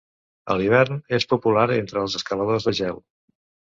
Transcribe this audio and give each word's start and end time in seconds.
A 0.53 0.55
l'hivern, 0.61 0.97
és 1.19 1.27
popular 1.33 1.67
entre 1.75 2.03
els 2.07 2.17
escaladors 2.23 2.67
de 2.71 2.77
gel. 2.81 2.99